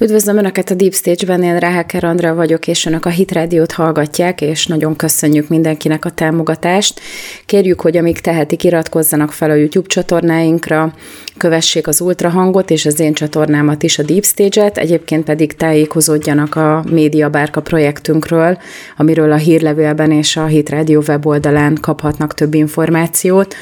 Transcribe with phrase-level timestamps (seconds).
[0.00, 4.40] Üdvözlöm Önöket a Deep Stage-ben, én Ráháker Andrea vagyok, és Önök a Hit Radio-t hallgatják,
[4.40, 7.00] és nagyon köszönjük mindenkinek a támogatást.
[7.46, 10.92] Kérjük, hogy amíg tehetik, iratkozzanak fel a YouTube csatornáinkra,
[11.38, 16.84] kövessék az ultrahangot és az én csatornámat is, a Deep Stage-et, egyébként pedig tájékozódjanak a
[16.90, 18.58] Média Bárka projektünkről,
[18.96, 23.54] amiről a hírlevélben és a Hit Radio weboldalán kaphatnak több információt.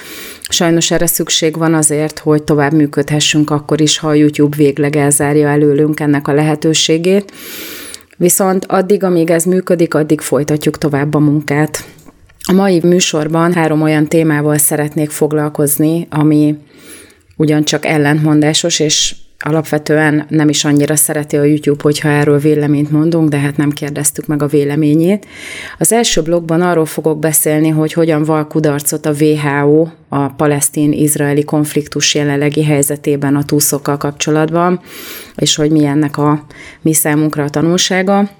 [0.48, 5.48] Sajnos erre szükség van azért, hogy tovább működhessünk akkor is, ha a YouTube végleg elzárja
[5.48, 7.32] előlünk ennek a lehetőségét.
[8.16, 11.84] Viszont addig, amíg ez működik, addig folytatjuk tovább a munkát.
[12.48, 16.58] A mai műsorban három olyan témával szeretnék foglalkozni, ami
[17.36, 23.38] ugyancsak ellentmondásos, és alapvetően nem is annyira szereti a YouTube, hogyha erről véleményt mondunk, de
[23.38, 25.26] hát nem kérdeztük meg a véleményét.
[25.78, 32.14] Az első blogban arról fogok beszélni, hogy hogyan val kudarcot a WHO a palesztin-izraeli konfliktus
[32.14, 34.80] jelenlegi helyzetében a túszokkal kapcsolatban,
[35.36, 36.46] és hogy mi ennek a
[36.82, 38.30] mi számunkra a tanulsága.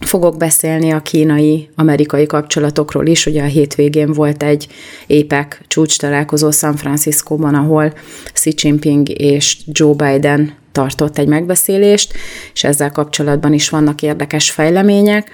[0.00, 3.26] Fogok beszélni a kínai-amerikai kapcsolatokról is.
[3.26, 4.68] Ugye a hétvégén volt egy
[5.06, 7.92] épek csúcs találkozó San Franciscóban, ahol
[8.32, 12.12] Xi Jinping és Joe Biden tartott egy megbeszélést,
[12.52, 15.30] és ezzel kapcsolatban is vannak érdekes fejlemények,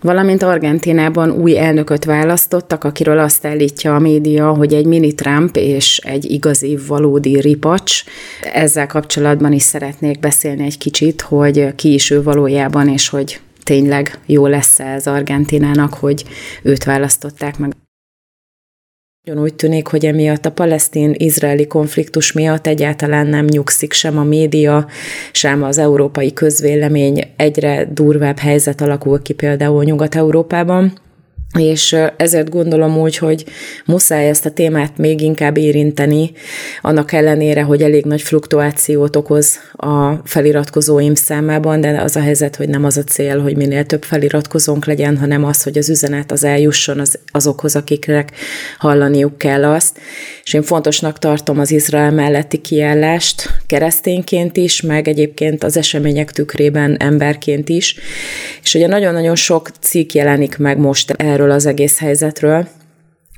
[0.00, 5.98] valamint Argentinában új elnököt választottak, akiről azt állítja a média, hogy egy mini Trump és
[5.98, 8.02] egy igazi, valódi ripacs.
[8.52, 14.18] Ezzel kapcsolatban is szeretnék beszélni egy kicsit, hogy ki is ő valójában, és hogy tényleg
[14.26, 16.24] jó lesz ez Argentinának, hogy
[16.62, 17.72] őt választották meg.
[19.24, 24.86] Nagyon úgy tűnik, hogy emiatt a palesztin-izraeli konfliktus miatt egyáltalán nem nyugszik sem a média,
[25.32, 27.32] sem az európai közvélemény.
[27.36, 30.92] Egyre durvább helyzet alakul ki például Nyugat-Európában
[31.56, 33.44] és ezért gondolom úgy, hogy
[33.84, 36.32] muszáj ezt a témát még inkább érinteni,
[36.80, 42.68] annak ellenére, hogy elég nagy fluktuációt okoz a feliratkozóim számában, de az a helyzet, hogy
[42.68, 46.44] nem az a cél, hogy minél több feliratkozónk legyen, hanem az, hogy az üzenet az
[46.44, 48.32] eljusson az, azokhoz, akiknek
[48.78, 49.98] hallaniuk kell azt.
[50.44, 56.96] És én fontosnak tartom az Izrael melletti kiállást keresztényként is, meg egyébként az események tükrében
[56.98, 57.96] emberként is.
[58.62, 62.68] És ugye nagyon-nagyon sok cikk jelenik meg most el erről az egész helyzetről.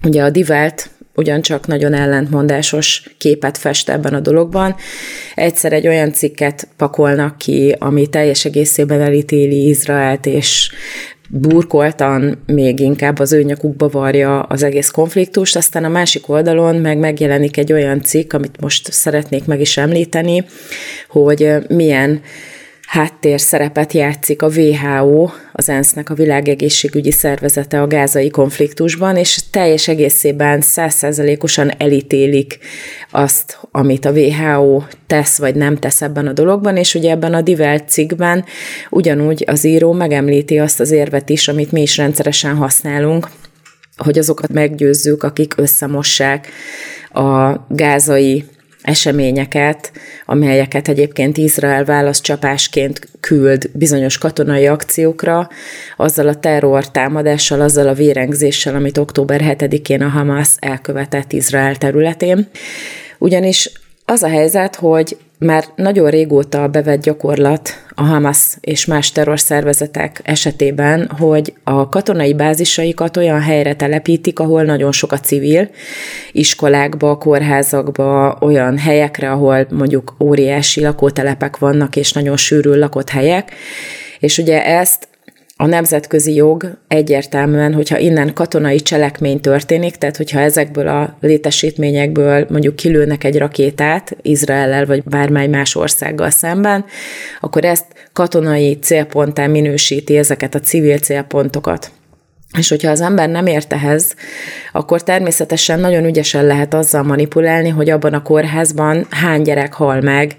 [0.05, 4.75] Ugye a Divelt ugyancsak nagyon ellentmondásos képet fest ebben a dologban.
[5.35, 10.71] Egyszer egy olyan cikket pakolnak ki, ami teljes egészében elítéli Izraelt, és
[11.31, 16.99] burkoltan még inkább az ő nyakukba varja az egész konfliktust, aztán a másik oldalon meg
[16.99, 20.45] megjelenik egy olyan cikk, amit most szeretnék meg is említeni,
[21.09, 22.21] hogy milyen
[22.91, 29.89] háttér szerepet játszik a WHO, az ENSZ-nek a világegészségügyi szervezete a gázai konfliktusban, és teljes
[29.89, 32.59] egészében százszerzelékosan elítélik
[33.11, 37.41] azt, amit a WHO tesz vagy nem tesz ebben a dologban, és ugye ebben a
[37.41, 38.45] Divelt cikkben
[38.91, 43.31] ugyanúgy az író megemlíti azt az érvet is, amit mi is rendszeresen használunk,
[43.97, 46.49] hogy azokat meggyőzzük, akik összemossák
[47.13, 48.45] a gázai
[48.83, 49.93] eseményeket,
[50.27, 55.49] amelyeket egyébként Izrael válaszcsapásként küld bizonyos katonai akciókra,
[55.97, 62.49] azzal a terror támadással, azzal a vérengzéssel, amit október 7-én a Hamas elkövetett Izrael területén.
[63.19, 63.71] Ugyanis
[64.05, 71.11] az a helyzet, hogy már nagyon régóta bevett gyakorlat a Hamas és más terrorszervezetek esetében,
[71.19, 75.71] hogy a katonai bázisaikat olyan helyre telepítik, ahol nagyon sok a civil,
[76.33, 83.53] iskolákba, kórházakba, olyan helyekre, ahol mondjuk óriási lakótelepek vannak, és nagyon sűrűn lakott helyek,
[84.19, 85.09] és ugye ezt
[85.61, 92.77] a nemzetközi jog egyértelműen, hogyha innen katonai cselekmény történik, tehát hogyha ezekből a létesítményekből mondjuk
[92.77, 96.85] kilőnek egy rakétát Izraellel vagy bármely más országgal szemben,
[97.41, 101.91] akkor ezt katonai célponttá minősíti ezeket a civil célpontokat.
[102.59, 104.15] És hogyha az ember nem ért ehhez,
[104.73, 110.35] akkor természetesen nagyon ügyesen lehet azzal manipulálni, hogy abban a kórházban hány gyerek hal meg,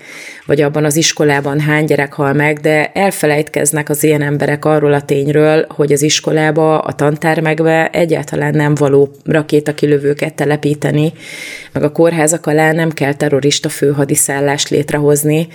[0.45, 5.01] vagy abban az iskolában hány gyerek hal meg, de elfelejtkeznek az ilyen emberek arról a
[5.01, 11.13] tényről, hogy az iskolába, a tantermekbe egyáltalán nem való rakétakilövőket telepíteni,
[11.71, 15.47] meg a kórházak alá nem kell terrorista főhadiszállást létrehozni,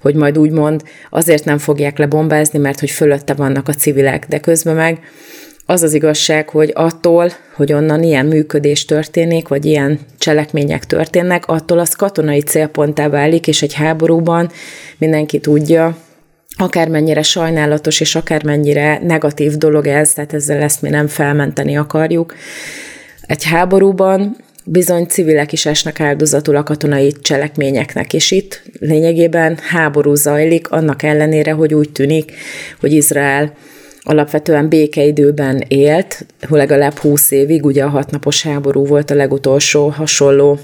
[0.00, 4.74] hogy majd úgymond azért nem fogják lebombázni, mert hogy fölötte vannak a civilek, de közben
[4.74, 5.00] meg
[5.70, 11.78] az az igazság, hogy attól, hogy onnan ilyen működés történik, vagy ilyen cselekmények történnek, attól
[11.78, 14.50] az katonai célponttá válik, és egy háborúban
[14.98, 15.96] mindenki tudja,
[16.56, 22.34] akármennyire sajnálatos, és akármennyire negatív dolog ez, tehát ezzel ezt mi nem felmenteni akarjuk.
[23.26, 30.70] Egy háborúban bizony civilek is esnek áldozatul a katonai cselekményeknek, és itt lényegében háború zajlik,
[30.70, 32.32] annak ellenére, hogy úgy tűnik,
[32.80, 33.52] hogy Izrael
[34.08, 40.58] alapvetően békeidőben élt, legalább 20 évig, ugye a hatnapos háború volt a legutolsó hasonló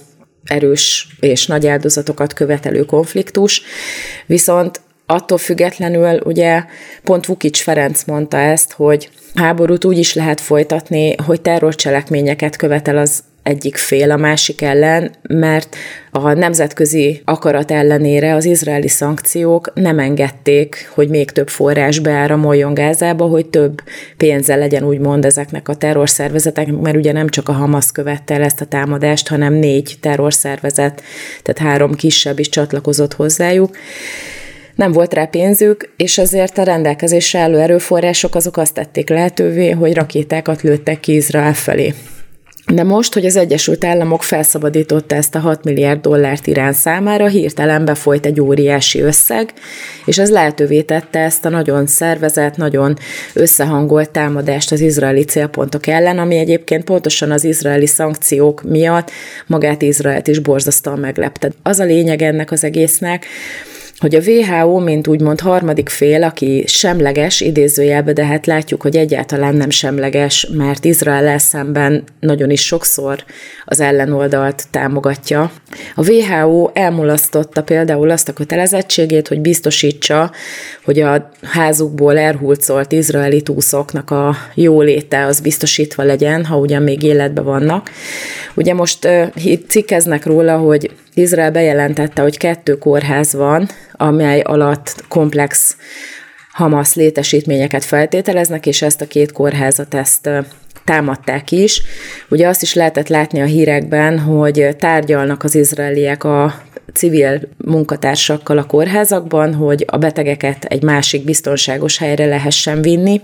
[0.45, 3.63] erős és nagy áldozatokat követelő konfliktus,
[4.27, 6.65] viszont attól függetlenül ugye
[7.03, 13.23] pont Vukic Ferenc mondta ezt, hogy háborút úgy is lehet folytatni, hogy terrorcselekményeket követel az
[13.45, 15.77] egyik fél a másik ellen, mert
[16.11, 23.25] a nemzetközi akarat ellenére az izraeli szankciók nem engedték, hogy még több forrás beáramoljon Gázába,
[23.25, 23.83] hogy több
[24.17, 28.61] pénze legyen úgymond ezeknek a terrorszervezeteknek, mert ugye nem csak a Hamas követte el ezt
[28.61, 31.03] a támadást, hanem négy terrorszervezet,
[31.43, 33.77] tehát három kisebb is csatlakozott hozzájuk
[34.75, 39.95] nem volt rá pénzük, és ezért a rendelkezésre álló erőforrások azok azt tették lehetővé, hogy
[39.95, 41.95] rakétákat lőttek ki Izrael felé.
[42.73, 47.85] De most, hogy az Egyesült Államok felszabadította ezt a 6 milliárd dollárt Irán számára, hirtelen
[47.85, 49.53] befolyt egy óriási összeg,
[50.05, 52.99] és ez lehetővé tette ezt a nagyon szervezett, nagyon
[53.33, 59.11] összehangolt támadást az izraeli célpontok ellen, ami egyébként pontosan az izraeli szankciók miatt
[59.47, 61.51] magát Izraelt is borzasztóan meglepte.
[61.63, 63.27] Az a lényeg ennek az egésznek,
[63.99, 69.55] hogy a WHO, mint úgymond harmadik fél, aki semleges, idézőjelbe, de hát látjuk, hogy egyáltalán
[69.55, 73.25] nem semleges, mert Izrael szemben nagyon is sokszor
[73.65, 75.51] az ellenoldalt támogatja.
[75.95, 80.33] A WHO elmulasztotta például azt a kötelezettségét, hogy biztosítsa,
[80.85, 87.45] hogy a házukból elhulcolt izraeli túszoknak a jóléte az biztosítva legyen, ha ugyan még életben
[87.45, 87.91] vannak.
[88.55, 89.09] Ugye most
[89.69, 95.77] cikkeznek róla, hogy Izrael bejelentette, hogy kettő kórház van, amely alatt komplex
[96.53, 100.31] Hamas létesítményeket feltételeznek, és ezt a két kórházat ezt
[100.85, 101.83] támadták is.
[102.29, 106.63] Ugye azt is lehetett látni a hírekben, hogy tárgyalnak az izraeliek a
[106.93, 113.21] civil munkatársakkal a kórházakban, hogy a betegeket egy másik biztonságos helyre lehessen vinni,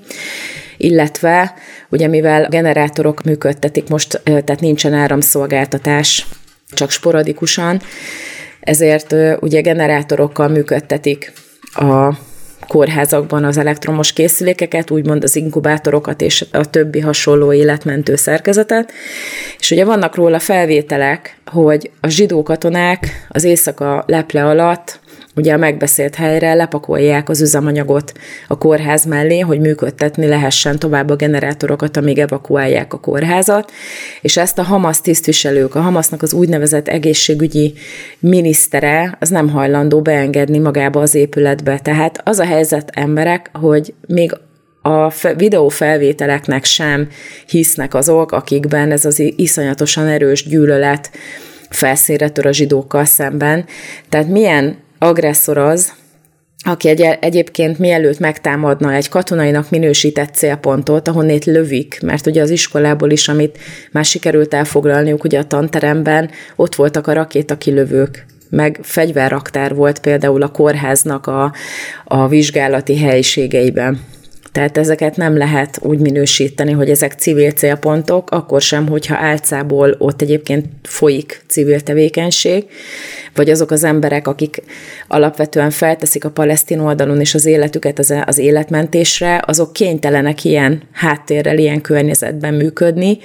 [0.77, 1.55] illetve
[1.89, 6.27] ugye mivel generátorok működtetik most, tehát nincsen áramszolgáltatás,
[6.73, 7.81] csak sporadikusan,
[8.61, 11.33] ezért ugye generátorokkal működtetik
[11.73, 12.15] a
[12.69, 18.93] kórházakban az elektromos készülékeket, úgymond az inkubátorokat és a többi hasonló életmentő szerkezetet.
[19.59, 25.01] És ugye vannak róla felvételek, hogy a zsidó katonák az éjszaka leple alatt
[25.37, 28.13] ugye a megbeszélt helyre lepakolják az üzemanyagot
[28.49, 33.73] a kórház mellé, hogy működtetni lehessen tovább a generátorokat, amíg evakuálják a kórházat,
[34.21, 37.75] és ezt a Hamas tisztviselők, a Hamasnak az úgynevezett egészségügyi
[38.19, 41.79] minisztere, az nem hajlandó beengedni magába az épületbe.
[41.79, 44.33] Tehát az a helyzet emberek, hogy még
[44.83, 47.09] a videófelvételeknek sem
[47.47, 51.11] hisznek azok, akikben ez az iszonyatosan erős gyűlölet
[51.71, 53.65] felszínre tör a zsidókkal szemben.
[54.09, 55.93] Tehát milyen agresszor az,
[56.65, 63.11] aki egy, egyébként mielőtt megtámadna egy katonainak minősített célpontot, ahonnét lövik, mert ugye az iskolából
[63.11, 63.59] is, amit
[63.93, 70.49] már sikerült elfoglalniuk, ugye a tanteremben, ott voltak a rakétakilövők, meg fegyverraktár volt például a
[70.49, 71.53] kórháznak a,
[72.05, 74.01] a vizsgálati helyiségeiben.
[74.53, 80.23] Tehát ezeket nem lehet úgy minősíteni, hogy ezek civil célpontok, akkor sem, hogyha álcából ott
[80.23, 82.65] egyébként folyik civil tevékenység,
[83.35, 84.63] vagy azok az emberek, akik
[85.09, 91.81] alapvetően felteszik a palesztin oldalon és az életüket az, életmentésre, azok kénytelenek ilyen háttérrel, ilyen
[91.81, 93.19] környezetben működni,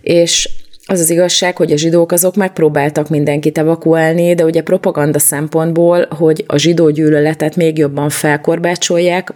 [0.00, 0.48] és
[0.86, 6.44] az az igazság, hogy a zsidók azok megpróbáltak mindenkit evakuálni, de ugye propaganda szempontból, hogy
[6.46, 9.32] a zsidó gyűlöletet még jobban felkorbácsolják,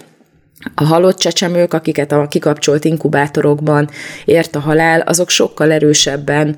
[0.75, 3.91] a halott csecsemők, akiket a kikapcsolt inkubátorokban
[4.25, 6.57] ért a halál, azok sokkal erősebben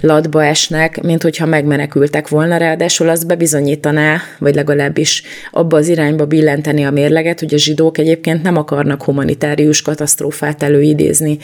[0.00, 6.84] latba esnek, mint hogyha megmenekültek volna, ráadásul az bebizonyítaná, vagy legalábbis abba az irányba billenteni
[6.84, 11.38] a mérleget, hogy a zsidók egyébként nem akarnak humanitárius katasztrófát előidézni.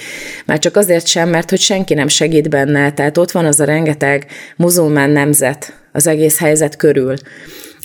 [0.46, 3.64] Már csak azért sem, mert hogy senki nem segít benne, tehát ott van az a
[3.64, 7.14] rengeteg muzulmán nemzet az egész helyzet körül,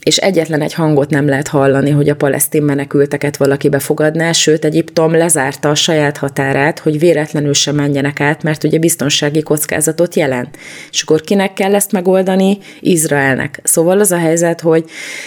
[0.07, 5.11] és egyetlen egy hangot nem lehet hallani, hogy a palesztin menekülteket valaki befogadná, sőt Egyiptom
[5.11, 10.57] lezárta a saját határát, hogy véletlenül sem menjenek át, mert ugye biztonsági kockázatot jelent.
[10.91, 12.57] És akkor kinek kell ezt megoldani?
[12.79, 13.59] Izraelnek.
[13.63, 14.85] Szóval az a helyzet, hogy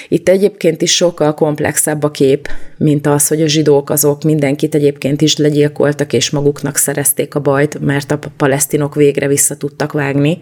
[0.08, 5.20] itt egyébként is sokkal komplexebb a kép, mint az, hogy a zsidók azok mindenkit egyébként
[5.20, 10.40] is legyilkoltak, és maguknak szerezték a bajt, mert a palesztinok végre vissza tudtak vágni.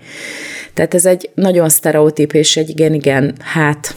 [0.75, 3.95] Tehát ez egy nagyon sztereotíp, és egy igen-igen, hát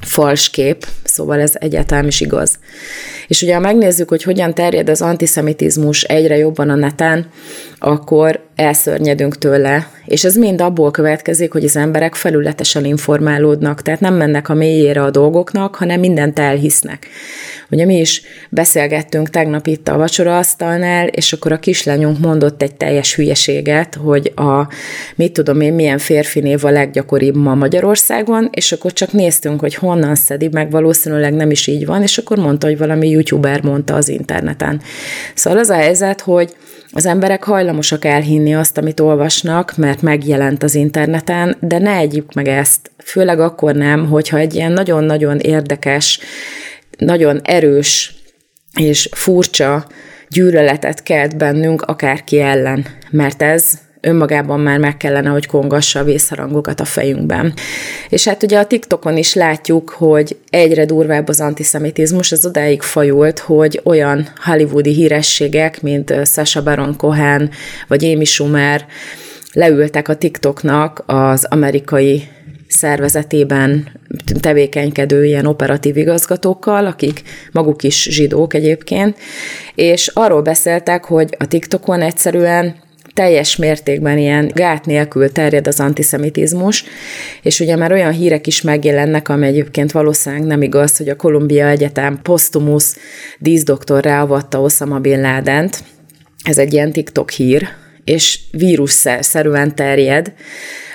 [0.00, 2.58] fals kép, szóval ez egyáltalán is igaz.
[3.28, 7.30] És ugye ha megnézzük, hogy hogyan terjed az antiszemitizmus egyre jobban a neten,
[7.82, 14.14] akkor elszörnyedünk tőle, és ez mind abból következik, hogy az emberek felületesen informálódnak, tehát nem
[14.14, 17.06] mennek a mélyére a dolgoknak, hanem mindent elhisznek.
[17.70, 23.14] Ugye mi is beszélgettünk tegnap itt a vacsoraasztalnál, és akkor a kislányunk mondott egy teljes
[23.14, 24.68] hülyeséget, hogy a,
[25.14, 29.74] mit tudom én, milyen férfi név a leggyakoribb ma Magyarországon, és akkor csak néztünk, hogy
[29.74, 33.94] honnan szedi, meg valószínűleg nem is így van, és akkor mondta, hogy valami youtuber mondta
[33.94, 34.80] az interneten.
[35.34, 36.54] Szóval az a helyzet, hogy
[36.92, 42.48] az emberek hajlamosak elhinni azt, amit olvasnak, mert megjelent az interneten, de ne együk meg
[42.48, 46.20] ezt, főleg akkor nem, hogyha egy ilyen nagyon-nagyon érdekes,
[46.98, 48.14] nagyon erős
[48.78, 49.86] és furcsa
[50.28, 56.80] gyűlöletet kelt bennünk akárki ellen, mert ez önmagában már meg kellene, hogy kongassa a vészharangokat
[56.80, 57.54] a fejünkben.
[58.08, 63.38] És hát ugye a TikTokon is látjuk, hogy egyre durvább az antiszemitizmus, az odáig fajult,
[63.38, 67.50] hogy olyan hollywoodi hírességek, mint Sasha Baron Cohen
[67.88, 68.86] vagy Amy Schumer
[69.52, 72.28] leültek a TikToknak az amerikai
[72.68, 73.88] szervezetében
[74.40, 79.16] tevékenykedő ilyen operatív igazgatókkal, akik maguk is zsidók egyébként,
[79.74, 82.74] és arról beszéltek, hogy a TikTokon egyszerűen
[83.20, 86.84] teljes mértékben ilyen gát nélkül terjed az antiszemitizmus,
[87.42, 91.68] és ugye már olyan hírek is megjelennek, ami egyébként valószínűleg nem igaz, hogy a Kolumbia
[91.68, 92.94] Egyetem postumus
[93.38, 95.84] díszdoktor ráavatta Osama Bin Ládent,
[96.44, 97.68] ez egy ilyen TikTok hír,
[98.04, 100.32] és vírusszerűen terjed,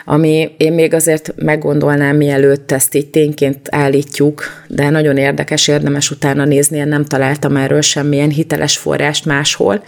[0.05, 6.45] ami én még azért meggondolnám, mielőtt ezt így tényként állítjuk, de nagyon érdekes, érdemes utána
[6.45, 9.83] nézni, én nem találtam erről semmilyen hiteles forrást máshol.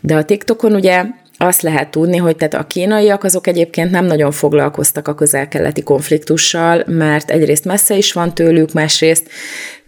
[0.00, 1.04] De a TikTokon ugye
[1.38, 6.84] azt lehet tudni, hogy tehát a kínaiak azok egyébként nem nagyon foglalkoztak a közel-keleti konfliktussal,
[6.86, 9.30] mert egyrészt messze is van tőlük, másrészt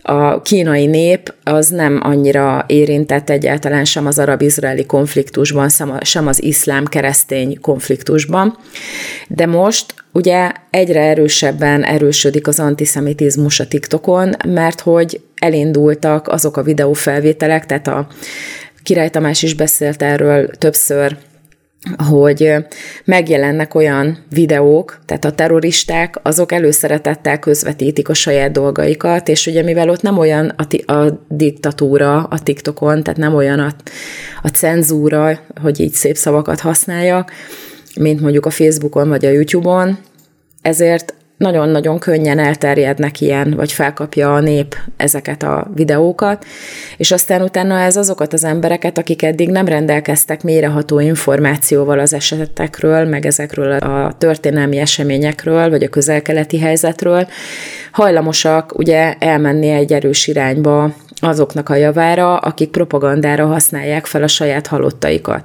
[0.03, 5.69] a kínai nép az nem annyira érintett egyáltalán sem az arab-izraeli konfliktusban,
[6.01, 8.59] sem az iszlám-keresztény konfliktusban.
[9.29, 16.63] De most ugye egyre erősebben erősödik az antiszemitizmus a TikTokon, mert hogy elindultak azok a
[16.63, 18.07] videófelvételek, tehát a
[18.83, 21.17] Király Tamás is beszélt erről többször,
[22.09, 22.55] hogy
[23.05, 29.89] megjelennek olyan videók, tehát a terroristák, azok előszeretettel közvetítik a saját dolgaikat, és ugye mivel
[29.89, 33.75] ott nem olyan a, a diktatúra a TikTokon, tehát nem olyan a,
[34.43, 37.33] a cenzúra, hogy így szép szavakat használjak,
[37.95, 39.99] mint mondjuk a Facebookon vagy a YouTube-on,
[40.63, 46.45] ezért nagyon-nagyon könnyen elterjednek ilyen, vagy felkapja a nép ezeket a videókat,
[46.97, 53.05] és aztán utána ez azokat az embereket, akik eddig nem rendelkeztek mélyreható információval az esetekről,
[53.05, 57.27] meg ezekről a történelmi eseményekről, vagy a közelkeleti helyzetről,
[57.93, 64.67] hajlamosak ugye elmenni egy erős irányba azoknak a javára, akik propagandára használják fel a saját
[64.67, 65.45] halottaikat.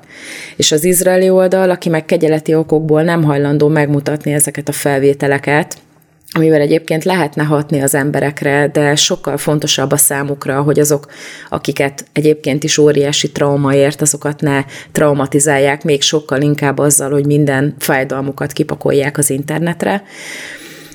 [0.55, 5.83] És az izraeli oldal, aki meg kegyeleti okokból nem hajlandó megmutatni ezeket a felvételeket,
[6.31, 11.07] amivel egyébként lehetne hatni az emberekre, de sokkal fontosabb a számukra, hogy azok,
[11.49, 17.75] akiket egyébként is óriási trauma ért, azokat ne traumatizálják még sokkal inkább azzal, hogy minden
[17.79, 20.03] fájdalmukat kipakolják az internetre.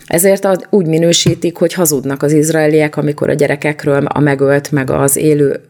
[0.07, 5.61] Ezért úgy minősítik, hogy hazudnak az izraeliek, amikor a gyerekekről, a megölt, meg az élő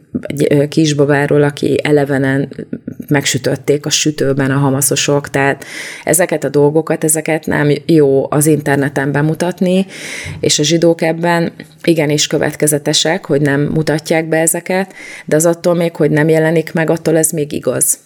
[0.69, 2.49] kisbabáról, aki elevenen
[3.11, 5.65] megsütötték a sütőben a hamaszosok, tehát
[6.05, 9.87] ezeket a dolgokat, ezeket nem jó az interneten bemutatni,
[10.41, 11.53] és a zsidók ebben
[11.83, 14.93] igenis következetesek, hogy nem mutatják be ezeket,
[15.25, 17.99] de az attól még, hogy nem jelenik meg, attól ez még igaz.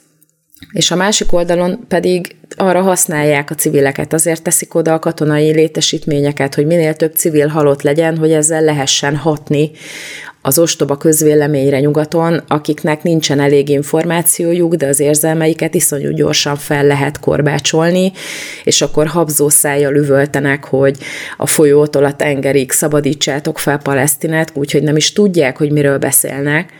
[0.73, 6.55] És a másik oldalon pedig arra használják a civileket, azért teszik oda a katonai létesítményeket,
[6.55, 9.71] hogy minél több civil halott legyen, hogy ezzel lehessen hatni
[10.47, 17.21] az ostoba közvéleményre nyugaton, akiknek nincsen elég információjuk, de az érzelmeiket iszonyú gyorsan fel lehet
[17.21, 18.13] korbácsolni,
[18.65, 20.97] és akkor habzószájjal üvöltenek, hogy
[21.37, 26.73] a folyótól a tengerig szabadítsátok fel Palesztinát, úgyhogy nem is tudják, hogy miről beszélnek.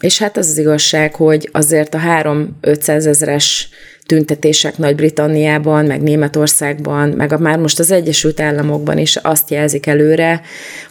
[0.00, 3.68] És hát az az igazság, hogy azért a 3-500 ezeres
[4.06, 10.40] tüntetések Nagy-Britanniában, meg Németországban, meg a, már most az Egyesült Államokban is azt jelzik előre,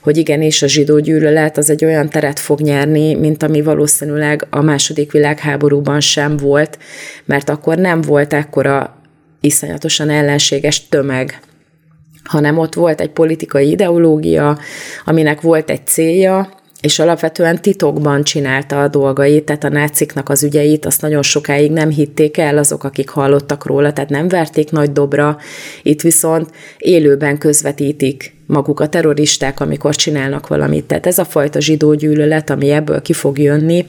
[0.01, 4.61] hogy igenis a zsidó gyűlölet az egy olyan teret fog nyerni, mint ami valószínűleg a
[4.61, 6.77] második világháborúban sem volt,
[7.25, 9.01] mert akkor nem volt ekkora
[9.41, 11.39] iszonyatosan ellenséges tömeg
[12.25, 14.59] hanem ott volt egy politikai ideológia,
[15.05, 16.49] aminek volt egy célja,
[16.85, 21.89] és alapvetően titokban csinálta a dolgait, tehát a náciknak az ügyeit azt nagyon sokáig nem
[21.89, 25.37] hitték el azok, akik hallottak róla, tehát nem verték nagy dobra,
[25.83, 30.85] itt viszont élőben közvetítik maguk a terroristák, amikor csinálnak valamit.
[30.85, 33.85] Tehát ez a fajta zsidó gyűlölet, ami ebből ki fog jönni,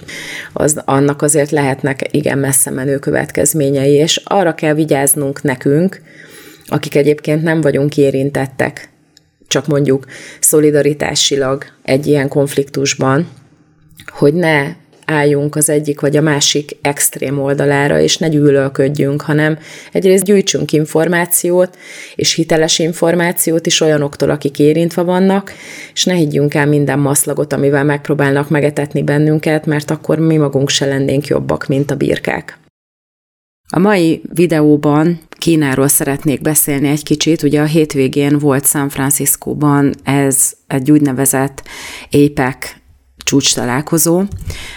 [0.53, 6.01] az, annak azért lehetnek igen messze menő következményei, és arra kell vigyáznunk nekünk,
[6.67, 8.89] akik egyébként nem vagyunk érintettek,
[9.49, 10.05] csak mondjuk
[10.41, 13.29] szolidaritásilag egy ilyen konfliktusban,
[14.07, 14.75] hogy ne
[15.07, 19.59] álljunk az egyik vagy a másik extrém oldalára, és ne gyűlölködjünk, hanem
[19.93, 21.77] egyrészt gyűjtsünk információt,
[22.15, 25.53] és hiteles információt is olyanoktól, akik érintve vannak,
[25.93, 30.87] és ne higgyünk el minden maszlagot, amivel megpróbálnak megetetni bennünket, mert akkor mi magunk se
[30.87, 32.59] lennénk jobbak, mint a birkák.
[33.69, 37.43] A mai videóban Kínáról szeretnék beszélni egy kicsit.
[37.43, 41.63] Ugye a hétvégén volt San Franciscóban ez egy úgynevezett
[42.11, 42.75] APEC
[43.17, 44.23] csúcs találkozó.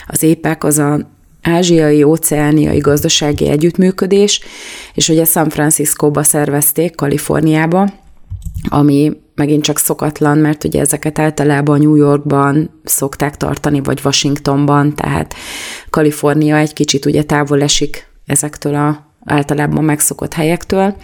[0.07, 1.09] Az épek az a
[1.41, 4.41] ázsiai, óceániai gazdasági együttműködés,
[4.93, 7.93] és ugye San Franciscóba szervezték, Kaliforniába,
[8.69, 15.33] ami megint csak szokatlan, mert ugye ezeket általában New Yorkban szokták tartani, vagy Washingtonban, tehát
[15.89, 20.95] Kalifornia egy kicsit ugye távol esik ezektől a általában megszokott helyektől,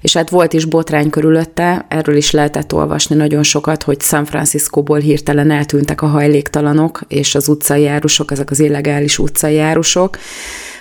[0.00, 4.98] és hát volt is botrány körülötte, erről is lehetett olvasni nagyon sokat, hogy San Franciscóból
[4.98, 10.18] hirtelen eltűntek a hajléktalanok és az utcai járusok, ezek az illegális utcai járusok,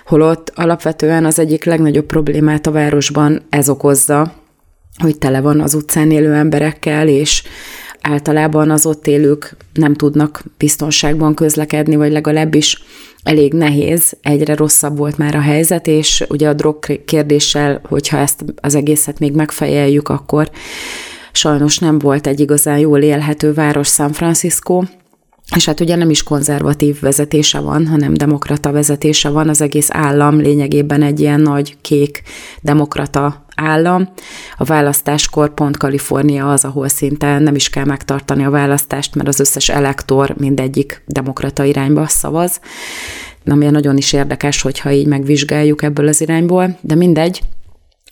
[0.06, 4.34] holott alapvetően az egyik legnagyobb problémát a városban ez okozza,
[5.02, 7.44] hogy tele van az utcán élő emberekkel, és
[8.02, 12.84] általában az ott élők nem tudnak biztonságban közlekedni, vagy legalábbis
[13.24, 18.44] elég nehéz, egyre rosszabb volt már a helyzet, és ugye a drog kérdéssel, hogyha ezt
[18.62, 20.50] az egészet még megfejeljük, akkor
[21.32, 24.84] sajnos nem volt egy igazán jól élhető város San Francisco,
[25.56, 30.40] és hát ugye nem is konzervatív vezetése van, hanem demokrata vezetése van, az egész állam
[30.40, 32.24] lényegében egy ilyen nagy kék
[32.62, 34.10] demokrata állam.
[34.58, 39.40] A választáskor pont Kalifornia az, ahol szinte nem is kell megtartani a választást, mert az
[39.40, 42.60] összes elektor mindegyik demokrata irányba szavaz.
[43.46, 47.42] Ami nagyon is érdekes, hogyha így megvizsgáljuk ebből az irányból, de mindegy,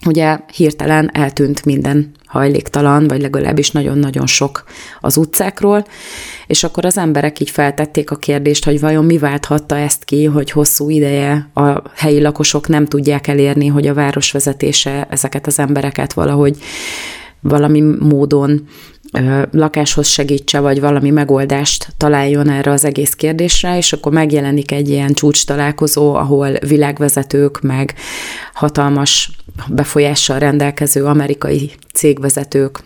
[0.05, 4.63] ugye hirtelen eltűnt minden hajléktalan, vagy legalábbis nagyon-nagyon sok
[4.99, 5.85] az utcákról,
[6.47, 10.51] és akkor az emberek így feltették a kérdést, hogy vajon mi válthatta ezt ki, hogy
[10.51, 16.57] hosszú ideje a helyi lakosok nem tudják elérni, hogy a városvezetése ezeket az embereket valahogy
[17.39, 18.67] valami módon
[19.51, 25.13] lakáshoz segítse, vagy valami megoldást találjon erre az egész kérdésre, és akkor megjelenik egy ilyen
[25.13, 27.93] csúcs találkozó, ahol világvezetők, meg
[28.53, 29.31] hatalmas
[29.67, 32.79] befolyással rendelkező amerikai cégvezetők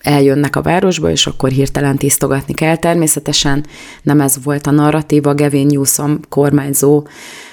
[0.00, 2.76] eljönnek a városba, és akkor hirtelen tisztogatni kell.
[2.76, 3.66] Természetesen
[4.02, 7.06] nem ez volt a narratíva, Gavin Newsom kormányzó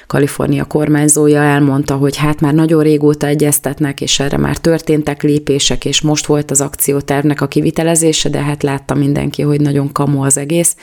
[0.08, 6.02] Kalifornia kormányzója elmondta, hogy hát már nagyon régóta egyeztetnek, és erre már történtek lépések, és
[6.02, 10.76] most volt az akciótervnek a kivitelezése, de hát látta mindenki, hogy nagyon kamu az egész.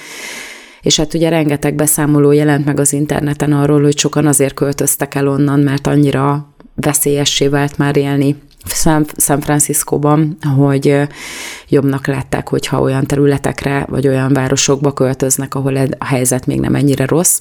[0.82, 5.28] És hát ugye rengeteg beszámoló jelent meg az interneten arról, hogy sokan azért költöztek el
[5.28, 8.36] onnan, mert annyira veszélyessé vált már élni
[9.16, 11.00] San Franciscóban, hogy
[11.68, 17.06] jobbnak látták, hogyha olyan területekre vagy olyan városokba költöznek, ahol a helyzet még nem ennyire
[17.06, 17.40] rossz.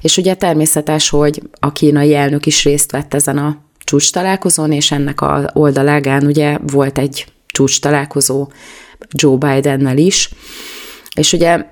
[0.00, 4.90] És ugye természetes, hogy a kínai elnök is részt vett ezen a csúcs találkozón, és
[4.92, 8.48] ennek a oldalágán ugye volt egy csúcs találkozó
[9.10, 10.30] Joe Bidennel is,
[11.14, 11.64] és ugye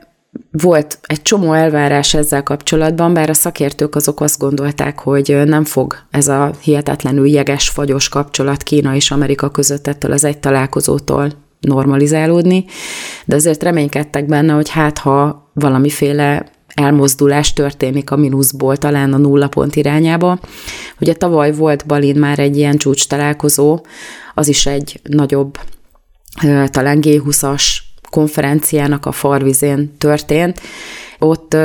[0.51, 5.97] volt egy csomó elvárás ezzel kapcsolatban, bár a szakértők azok azt gondolták, hogy nem fog
[6.11, 12.65] ez a hihetetlenül jeges, fagyos kapcsolat Kína és Amerika között ettől az egy találkozótól normalizálódni,
[13.25, 19.49] de azért reménykedtek benne, hogy hát ha valamiféle elmozdulás történik a mínuszból talán a nulla
[19.49, 20.39] pont irányába.
[21.01, 23.81] Ugye tavaly volt Balin már egy ilyen csúcs találkozó,
[24.35, 25.59] az is egy nagyobb,
[26.67, 27.63] talán G20-as
[28.11, 30.61] konferenciának a farvizén történt.
[31.19, 31.57] Ott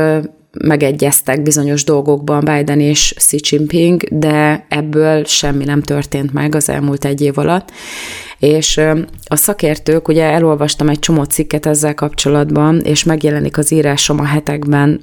[0.59, 7.05] megegyeztek bizonyos dolgokban Biden és Xi Jinping, de ebből semmi nem történt meg az elmúlt
[7.05, 7.71] egy év alatt.
[8.39, 8.77] És
[9.25, 15.01] a szakértők, ugye elolvastam egy csomó cikket ezzel kapcsolatban, és megjelenik az írásom a hetekben,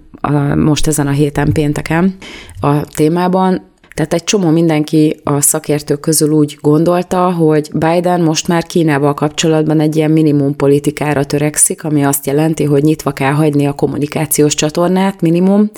[0.56, 2.16] most ezen a héten pénteken
[2.61, 3.62] a témában,
[3.98, 9.80] tehát egy csomó mindenki a szakértők közül úgy gondolta, hogy Biden most már Kínával kapcsolatban
[9.80, 15.20] egy ilyen minimum politikára törekszik, ami azt jelenti, hogy nyitva kell hagyni a kommunikációs csatornát
[15.20, 15.70] minimum,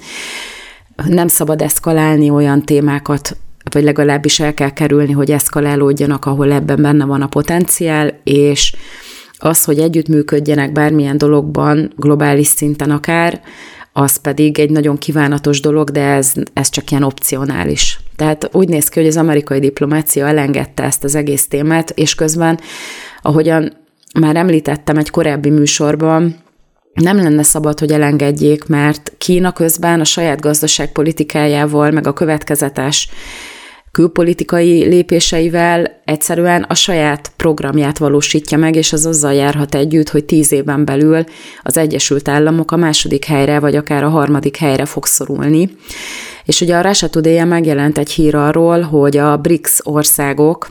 [1.07, 3.37] nem szabad eszkalálni olyan témákat,
[3.71, 8.75] vagy legalábbis el kell kerülni, hogy eszkalálódjanak, ahol ebben benne van a potenciál, és
[9.39, 13.41] az, hogy együttműködjenek bármilyen dologban, globális szinten akár,
[13.93, 18.01] az pedig egy nagyon kívánatos dolog, de ez, ez csak ilyen opcionális.
[18.17, 22.61] Tehát úgy néz ki, hogy az amerikai diplomácia elengedte ezt az egész témát, és közben,
[23.23, 23.73] ahogyan
[24.21, 26.37] már említettem egy korábbi műsorban,
[26.95, 33.09] nem lenne szabad, hogy elengedjék, mert Kína közben a saját gazdaságpolitikájával, meg a következetes
[33.93, 40.53] külpolitikai lépéseivel egyszerűen a saját programját valósítja meg, és az azzal járhat együtt, hogy tíz
[40.53, 41.25] éven belül
[41.63, 45.77] az Egyesült Államok a második helyre, vagy akár a harmadik helyre fog szorulni.
[46.45, 50.71] És ugye a Russia today megjelent egy hír arról, hogy a BRICS országok,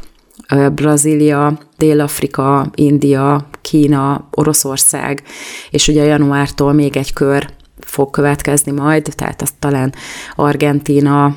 [0.74, 5.24] Brazília, Dél-Afrika, India, Kína, Oroszország,
[5.70, 9.94] és ugye januártól még egy kör fog következni majd, tehát azt talán
[10.36, 11.36] Argentína,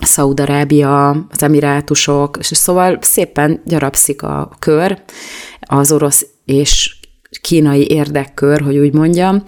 [0.00, 5.02] Szaudarábia, az Emirátusok, és szóval szépen gyarapszik a kör,
[5.60, 6.98] az orosz és
[7.40, 9.42] kínai érdekkör, hogy úgy mondjam,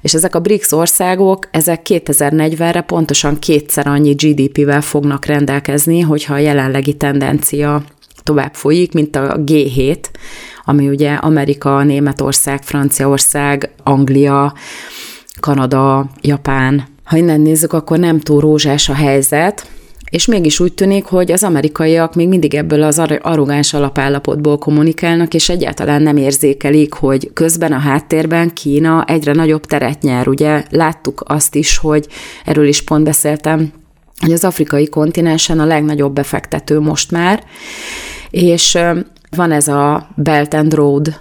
[0.00, 6.38] és ezek a BRICS országok, ezek 2040-re pontosan kétszer annyi GDP-vel fognak rendelkezni, hogyha a
[6.38, 7.82] jelenlegi tendencia
[8.22, 9.98] tovább folyik, mint a G7,
[10.64, 14.54] ami ugye Amerika, Németország, Franciaország, Anglia,
[15.40, 16.84] Kanada, Japán.
[17.04, 19.66] Ha innen nézzük, akkor nem túl rózsás a helyzet,
[20.10, 25.48] és mégis úgy tűnik, hogy az amerikaiak még mindig ebből az arrogáns alapállapotból kommunikálnak, és
[25.48, 30.28] egyáltalán nem érzékelik, hogy közben a háttérben Kína egyre nagyobb teret nyer.
[30.28, 32.06] Ugye láttuk azt is, hogy
[32.44, 33.72] erről is pont beszéltem,
[34.20, 37.44] hogy az afrikai kontinensen a legnagyobb befektető most már,
[38.30, 38.78] és
[39.36, 41.20] van ez a Belt and Road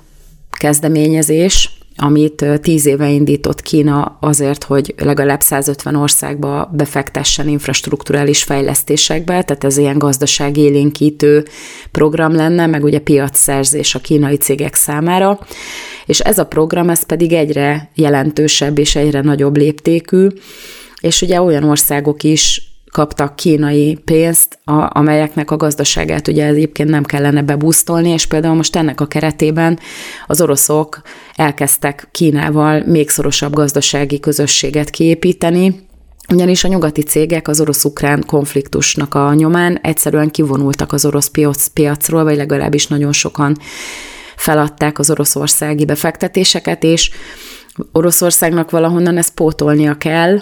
[0.58, 9.64] kezdeményezés, amit tíz éve indított Kína azért, hogy legalább 150 országba befektessen infrastruktúrális fejlesztésekbe, tehát
[9.64, 11.46] ez ilyen gazdasági élénkítő
[11.92, 15.40] program lenne, meg ugye piacszerzés a kínai cégek számára,
[16.06, 20.28] és ez a program, ez pedig egyre jelentősebb és egyre nagyobb léptékű,
[21.00, 27.04] és ugye olyan országok is kaptak kínai pénzt, a, amelyeknek a gazdaságát ugye egyébként nem
[27.04, 29.80] kellene bebusztolni, és például most ennek a keretében
[30.28, 31.02] az oroszok
[31.36, 35.88] elkezdtek Kínával még szorosabb gazdasági közösséget kiépíteni,
[36.34, 42.24] ugyanis a nyugati cégek az orosz-ukrán konfliktusnak a nyomán egyszerűen kivonultak az orosz piac, piacról,
[42.24, 43.58] vagy legalábbis nagyon sokan
[44.36, 47.12] feladták az oroszországi befektetéseket, és
[47.92, 50.40] Oroszországnak valahonnan ezt pótolnia kell,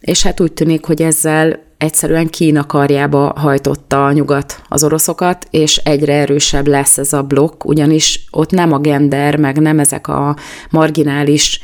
[0.00, 5.76] és hát úgy tűnik, hogy ezzel egyszerűen Kína karjába hajtotta a nyugat az oroszokat, és
[5.76, 10.36] egyre erősebb lesz ez a blokk, ugyanis ott nem a gender, meg nem ezek a
[10.70, 11.60] marginális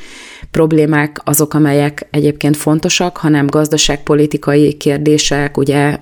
[0.51, 5.99] problémák azok, amelyek egyébként fontosak, hanem gazdaságpolitikai kérdések, ugye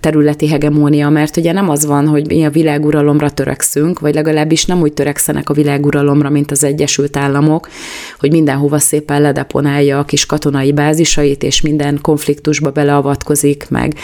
[0.00, 4.80] területi hegemónia, mert ugye nem az van, hogy mi a világuralomra törekszünk, vagy legalábbis nem
[4.80, 7.68] úgy törekszenek a világuralomra, mint az Egyesült Államok,
[8.18, 13.94] hogy mindenhova szépen ledeponálja a kis katonai bázisait, és minden konfliktusba beleavatkozik, meg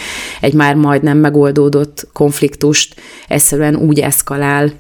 [0.41, 4.73] egy már majdnem megoldódott konfliktust egyszerűen úgy eszkalál,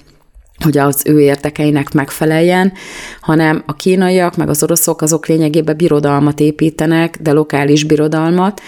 [0.62, 2.72] hogy az ő értekeinek megfeleljen,
[3.20, 8.61] hanem a kínaiak, meg az oroszok azok lényegében birodalmat építenek, de lokális birodalmat,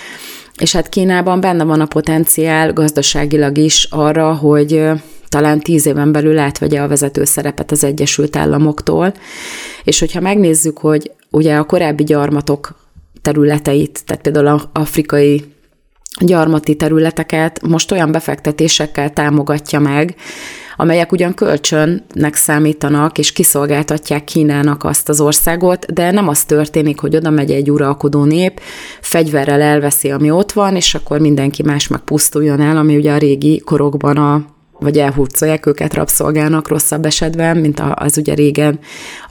[0.58, 4.82] és hát Kínában benne van a potenciál gazdaságilag is arra, hogy
[5.28, 9.14] talán tíz éven belül átvegye a vezető szerepet az Egyesült Államoktól.
[9.84, 12.74] És hogyha megnézzük, hogy ugye a korábbi gyarmatok
[13.22, 15.44] területeit, tehát például az afrikai
[16.20, 20.14] gyarmati területeket most olyan befektetésekkel támogatja meg,
[20.76, 27.16] amelyek ugyan kölcsönnek számítanak, és kiszolgáltatják Kínának azt az országot, de nem az történik, hogy
[27.16, 28.60] oda megy egy uralkodó nép,
[29.00, 33.18] fegyverrel elveszi, ami ott van, és akkor mindenki más meg pusztuljon el, ami ugye a
[33.18, 38.78] régi korokban a vagy elhurcolják őket rabszolgának rosszabb esetben, mint az ugye régen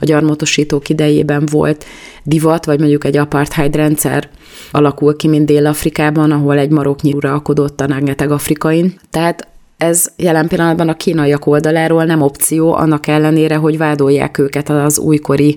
[0.00, 1.84] a gyarmatosítók idejében volt
[2.22, 4.28] divat, vagy mondjuk egy apartheid rendszer
[4.70, 8.94] alakul ki, mint Dél-Afrikában, ahol egy maroknyi uralkodott a rengeteg afrikain.
[9.10, 14.98] Tehát ez jelen pillanatban a kínaiak oldaláról nem opció, annak ellenére, hogy vádolják őket az
[14.98, 15.56] újkori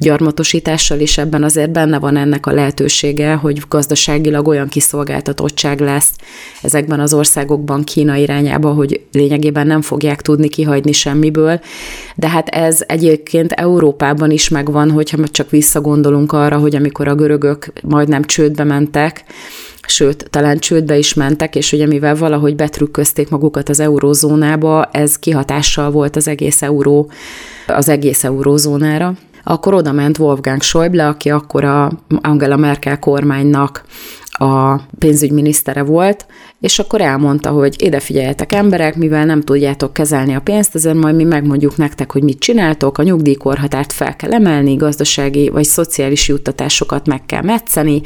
[0.00, 6.10] gyarmatosítással, és ebben azért benne van ennek a lehetősége, hogy gazdaságilag olyan kiszolgáltatottság lesz
[6.62, 11.60] ezekben az országokban Kína irányába, hogy lényegében nem fogják tudni kihagyni semmiből.
[12.16, 17.72] De hát ez egyébként Európában is megvan, hogyha csak visszagondolunk arra, hogy amikor a görögök
[17.82, 19.24] majdnem csődbe mentek,
[19.86, 25.90] sőt, talán csődbe is mentek, és ugye mivel valahogy betrükközték magukat az eurózónába, ez kihatással
[25.90, 27.10] volt az egész euró,
[27.66, 29.14] az egész eurózónára.
[29.44, 33.84] Akkor oda ment Wolfgang Schäuble, aki akkor a Angela Merkel kormánynak
[34.42, 36.26] a pénzügyminisztere volt,
[36.60, 41.16] és akkor elmondta, hogy ide figyeljetek emberek, mivel nem tudjátok kezelni a pénzt, ezért majd
[41.16, 47.06] mi megmondjuk nektek, hogy mit csináltok, a nyugdíjkorhatárt fel kell emelni, gazdasági vagy szociális juttatásokat
[47.06, 48.02] meg kell metszeni,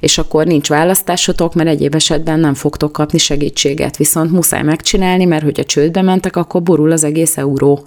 [0.00, 5.44] és akkor nincs választásotok, mert egyéb esetben nem fogtok kapni segítséget, viszont muszáj megcsinálni, mert
[5.44, 7.86] hogyha csődbe mentek, akkor borul az egész euró.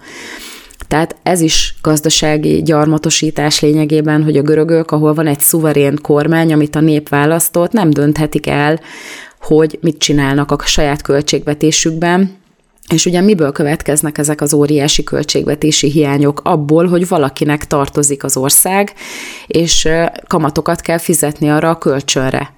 [0.88, 6.76] Tehát ez is gazdasági gyarmatosítás lényegében, hogy a görögök, ahol van egy szuverén kormány, amit
[6.76, 8.80] a nép választott, nem dönthetik el,
[9.42, 12.42] hogy mit csinálnak a saját költségvetésükben,
[12.94, 16.42] és ugye miből következnek ezek az óriási költségvetési hiányok?
[16.44, 18.94] Abból, hogy valakinek tartozik az ország,
[19.48, 19.88] és
[20.28, 22.54] kamatokat kell fizetni arra a kölcsönre.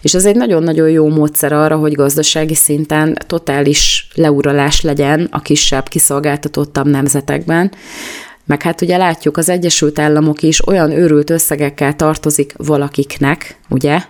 [0.00, 5.88] És ez egy nagyon-nagyon jó módszer arra, hogy gazdasági szinten totális leuralás legyen a kisebb,
[5.88, 7.72] kiszolgáltatottabb nemzetekben,
[8.46, 14.00] meg hát ugye látjuk, az Egyesült Államok is olyan őrült összegekkel tartozik valakiknek, ugye,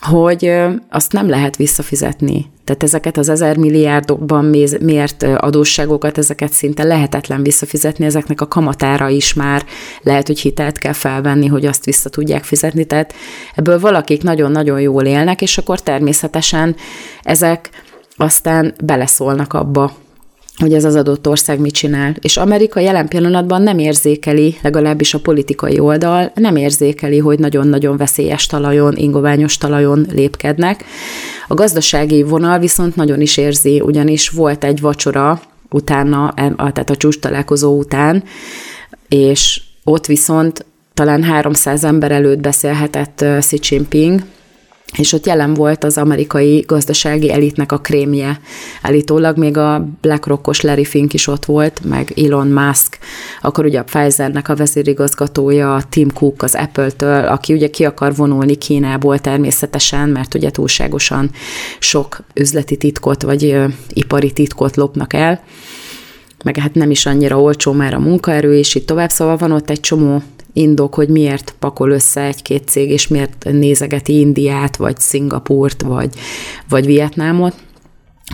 [0.00, 0.52] hogy
[0.90, 2.52] azt nem lehet visszafizetni.
[2.64, 4.44] Tehát ezeket az ezer milliárdokban
[4.80, 9.64] mért adósságokat, ezeket szinte lehetetlen visszafizetni, ezeknek a kamatára is már
[10.02, 12.84] lehet, hogy hitelt kell felvenni, hogy azt vissza tudják fizetni.
[12.84, 13.14] Tehát
[13.54, 16.76] ebből valakik nagyon-nagyon jól élnek, és akkor természetesen
[17.22, 17.70] ezek
[18.16, 19.92] aztán beleszólnak abba,
[20.58, 22.14] hogy ez az adott ország mit csinál.
[22.20, 28.46] És Amerika jelen pillanatban nem érzékeli, legalábbis a politikai oldal, nem érzékeli, hogy nagyon-nagyon veszélyes
[28.46, 30.84] talajon, ingoványos talajon lépkednek.
[31.48, 35.40] A gazdasági vonal viszont nagyon is érzi, ugyanis volt egy vacsora
[35.70, 38.22] utána, tehát a csúcs találkozó után,
[39.08, 40.64] és ott viszont
[40.94, 44.20] talán 300 ember előtt beszélhetett Xi Jinping,
[44.96, 48.40] és ott jelen volt az amerikai gazdasági elitnek a krémje.
[48.82, 52.98] Állítólag még a BlackRockos Larry Fink is ott volt, meg Elon Musk,
[53.40, 58.54] akkor ugye a Pfizernek a vezérigazgatója, Tim Cook az Apple-től, aki ugye ki akar vonulni
[58.54, 61.30] Kínából természetesen, mert ugye túlságosan
[61.78, 63.56] sok üzleti titkot vagy
[63.88, 65.40] ipari titkot lopnak el,
[66.44, 69.70] meg hát nem is annyira olcsó már a munkaerő, és itt tovább, szóval van ott
[69.70, 70.22] egy csomó
[70.54, 76.10] indok, hogy miért pakol össze egy-két cég, és miért nézegeti Indiát, vagy Szingapúrt, vagy,
[76.68, 77.54] vagy Vietnámot.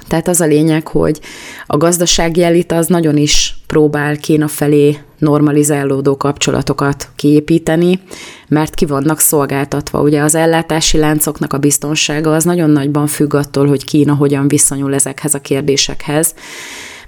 [0.08, 1.20] Tehát az a lényeg, hogy
[1.66, 8.00] a gazdasági elit az nagyon is próbál Kína felé normalizálódó kapcsolatokat kiépíteni,
[8.48, 10.00] mert ki vannak szolgáltatva.
[10.00, 14.94] Ugye az ellátási láncoknak a biztonsága az nagyon nagyban függ attól, hogy Kína hogyan viszonyul
[14.94, 16.34] ezekhez a kérdésekhez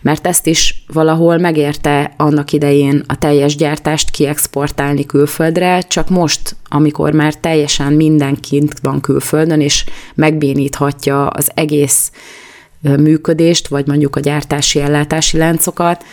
[0.02, 7.12] mert ezt is valahol megérte annak idején a teljes gyártást kiexportálni külföldre, csak most, amikor
[7.12, 9.84] már teljesen mindenkint van külföldön, és
[10.14, 12.12] megbéníthatja az egész
[12.80, 16.04] működést, vagy mondjuk a gyártási ellátási láncokat,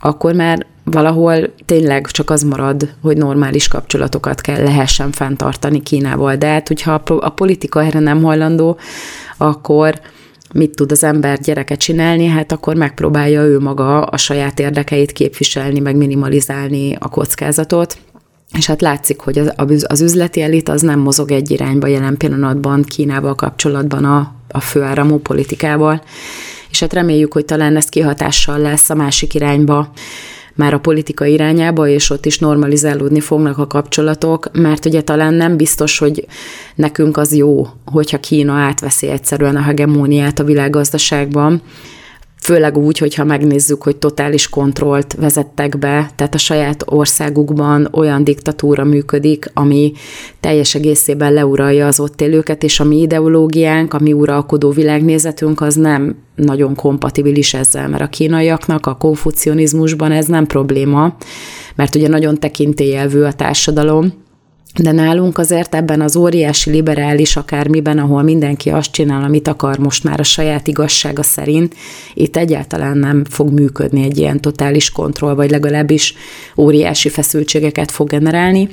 [0.00, 6.36] akkor már valahol tényleg csak az marad, hogy normális kapcsolatokat kell lehessen fenntartani Kínával.
[6.36, 8.78] De hát, hogyha a politika erre nem hajlandó,
[9.36, 10.00] akkor
[10.54, 15.80] mit tud az ember gyereke csinálni, hát akkor megpróbálja ő maga a saját érdekeit képviselni,
[15.80, 17.98] meg minimalizálni a kockázatot.
[18.56, 19.38] És hát látszik, hogy
[19.86, 25.18] az, üzleti elit az nem mozog egy irányba jelen pillanatban Kínával kapcsolatban a, a főáramú
[25.18, 26.02] politikával.
[26.70, 29.92] És hát reméljük, hogy talán ez kihatással lesz a másik irányba,
[30.58, 35.56] már a politika irányába, és ott is normalizálódni fognak a kapcsolatok, mert ugye talán nem
[35.56, 36.26] biztos, hogy
[36.74, 41.62] nekünk az jó, hogyha Kína átveszi egyszerűen a hegemóniát a világgazdaságban,
[42.48, 48.84] főleg úgy, hogyha megnézzük, hogy totális kontrollt vezettek be, tehát a saját országukban olyan diktatúra
[48.84, 49.92] működik, ami
[50.40, 55.74] teljes egészében leuralja az ott élőket, és a mi ideológiánk, a mi uralkodó világnézetünk az
[55.74, 61.16] nem nagyon kompatibilis ezzel, mert a kínaiaknak a konfucionizmusban ez nem probléma,
[61.74, 64.12] mert ugye nagyon tekintélyelvű a társadalom,
[64.74, 70.04] de nálunk azért ebben az óriási liberális akármiben, ahol mindenki azt csinál, amit akar most
[70.04, 71.74] már a saját igazsága szerint,
[72.14, 76.14] itt egyáltalán nem fog működni egy ilyen totális kontroll, vagy legalábbis
[76.56, 78.68] óriási feszültségeket fog generálni.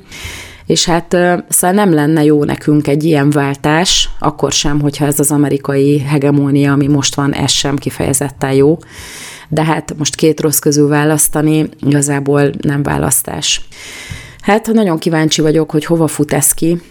[0.66, 1.18] És hát
[1.50, 6.72] szóval nem lenne jó nekünk egy ilyen váltás, akkor sem, hogyha ez az amerikai hegemónia,
[6.72, 8.78] ami most van, ez sem kifejezetten jó.
[9.50, 13.62] De hát most két rossz közül választani igazából nem választás.
[14.46, 16.82] Hát nagyon kíváncsi vagyok, hogy hova fut ez ki,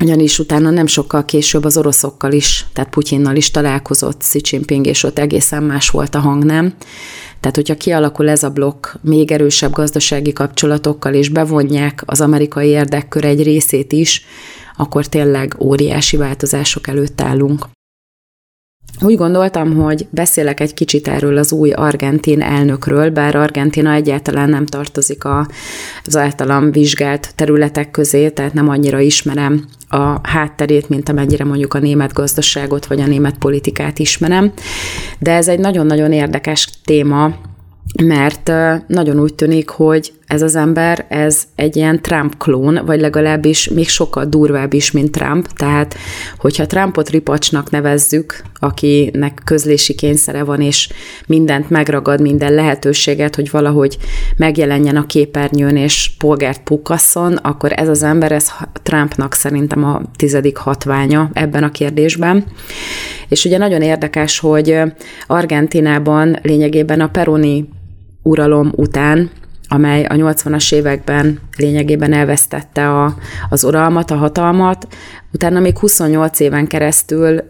[0.00, 5.02] ugyanis utána nem sokkal később az oroszokkal is, tehát Putyinnal is találkozott Xi Jinping, és
[5.02, 6.74] ott egészen más volt a hang, nem?
[7.40, 13.24] Tehát, hogyha kialakul ez a blokk még erősebb gazdasági kapcsolatokkal, és bevonják az amerikai érdekkör
[13.24, 14.24] egy részét is,
[14.76, 17.66] akkor tényleg óriási változások előtt állunk.
[19.00, 24.66] Úgy gondoltam, hogy beszélek egy kicsit erről az új argentin elnökről, bár Argentina egyáltalán nem
[24.66, 25.22] tartozik
[26.04, 31.78] az általam vizsgált területek közé, tehát nem annyira ismerem a hátterét, mint amennyire mondjuk a
[31.78, 34.52] német gazdaságot vagy a német politikát ismerem.
[35.18, 37.34] De ez egy nagyon-nagyon érdekes téma,
[38.02, 38.52] mert
[38.86, 43.88] nagyon úgy tűnik, hogy ez az ember, ez egy ilyen Trump klón, vagy legalábbis még
[43.88, 45.46] sokkal durvább is, mint Trump.
[45.46, 45.96] Tehát,
[46.38, 50.88] hogyha Trumpot ripacsnak nevezzük, akinek közlési kényszere van, és
[51.26, 53.98] mindent megragad, minden lehetőséget, hogy valahogy
[54.36, 58.50] megjelenjen a képernyőn, és polgárt pukasszon, akkor ez az ember, ez
[58.82, 62.44] Trumpnak szerintem a tizedik hatványa ebben a kérdésben.
[63.28, 64.80] És ugye nagyon érdekes, hogy
[65.26, 67.68] Argentinában lényegében a Peroni
[68.22, 69.30] uralom után
[69.68, 73.14] amely a 80-as években lényegében elvesztette a,
[73.48, 74.86] az uralmat, a hatalmat,
[75.32, 77.42] utána még 28 éven keresztül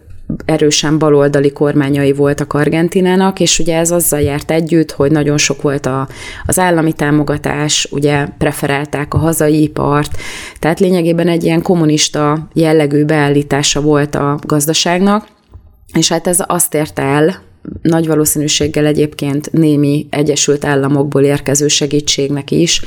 [0.45, 5.85] erősen baloldali kormányai voltak Argentinának, és ugye ez azzal járt együtt, hogy nagyon sok volt
[5.85, 6.07] a,
[6.45, 10.17] az állami támogatás, ugye preferálták a hazai ipart,
[10.59, 15.27] tehát lényegében egy ilyen kommunista jellegű beállítása volt a gazdaságnak,
[15.93, 17.47] és hát ez azt érte el,
[17.81, 22.81] nagy valószínűséggel egyébként némi Egyesült Államokból érkező segítségnek is,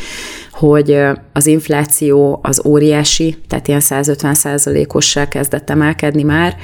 [0.53, 0.99] hogy
[1.33, 6.57] az infláció az óriási, tehát ilyen 150 százalékossal kezdett emelkedni már,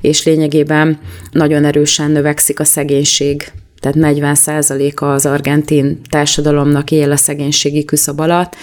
[0.00, 0.98] és lényegében
[1.30, 8.20] nagyon erősen növekszik a szegénység tehát 40 százaléka az argentin társadalomnak él a szegénységi küszöb
[8.20, 8.56] alatt.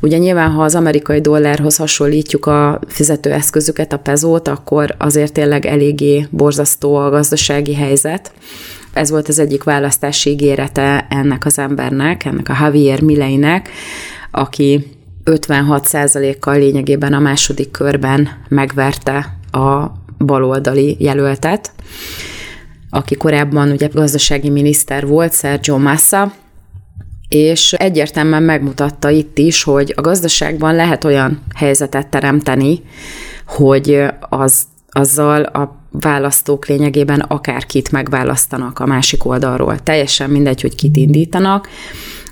[0.00, 6.26] Ugye nyilván, ha az amerikai dollárhoz hasonlítjuk a fizetőeszközüket, a pezót, akkor azért tényleg eléggé
[6.30, 8.32] borzasztó a gazdasági helyzet.
[8.92, 13.70] Ez volt az egyik választási ígérete ennek az embernek, ennek a Javier Mileinek,
[14.30, 19.86] aki 56%-kal lényegében a második körben megverte a
[20.18, 21.72] baloldali jelöltet
[22.90, 26.32] aki korábban ugye gazdasági miniszter volt, Sergio Massa,
[27.28, 32.82] és egyértelműen megmutatta itt is, hogy a gazdaságban lehet olyan helyzetet teremteni,
[33.46, 39.78] hogy az, azzal a választók lényegében akárkit megválasztanak a másik oldalról.
[39.78, 41.68] Teljesen mindegy, hogy kit indítanak,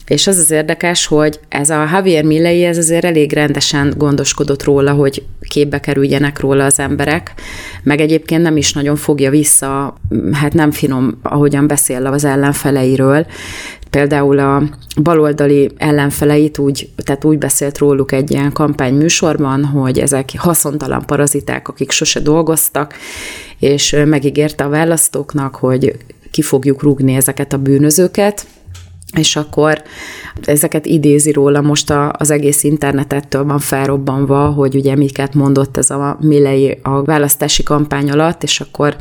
[0.06, 4.92] és az az érdekes, hogy ez a Javier Millei, ez azért elég rendesen gondoskodott róla,
[4.92, 7.34] hogy képbe kerüljenek róla az emberek,
[7.82, 9.96] meg egyébként nem is nagyon fogja vissza,
[10.32, 13.26] hát nem finom, ahogyan beszél az ellenfeleiről,
[13.96, 14.62] például a
[15.02, 21.90] baloldali ellenfeleit úgy, tehát úgy beszélt róluk egy ilyen kampányműsorban, hogy ezek haszontalan paraziták, akik
[21.90, 22.94] sose dolgoztak,
[23.58, 25.96] és megígérte a választóknak, hogy
[26.30, 28.46] ki fogjuk rúgni ezeket a bűnözőket,
[29.16, 29.82] és akkor
[30.44, 35.90] ezeket idézi róla most a, az egész internetettől van felrobbanva, hogy ugye miket mondott ez
[35.90, 38.96] a Milley a választási kampány alatt, és akkor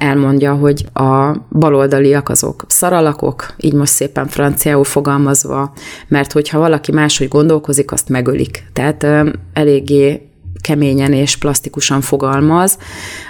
[0.00, 5.72] elmondja, hogy a baloldaliak azok szaralakok, így most szépen franciául fogalmazva,
[6.08, 8.64] mert hogyha valaki máshogy gondolkozik, azt megölik.
[8.72, 9.06] Tehát
[9.52, 10.28] eléggé
[10.60, 12.78] keményen és plastikusan fogalmaz,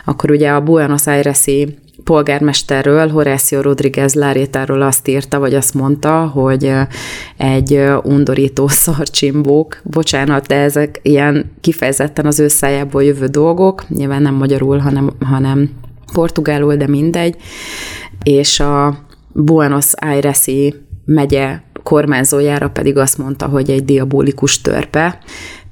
[0.04, 6.72] akkor ugye a Buenos Aires-i polgármesterről, Horacio Rodriguez Lárétáról azt írta, vagy azt mondta, hogy
[7.36, 14.34] egy undorító szarcsimbók, bocsánat, de ezek ilyen kifejezetten az ő szájából jövő dolgok, nyilván nem
[14.34, 15.70] magyarul, hanem, hanem
[16.12, 17.36] portugálul, de mindegy,
[18.22, 18.98] és a
[19.32, 25.18] Buenos Aires-i megye kormányzójára pedig azt mondta, hogy egy diabolikus törpe,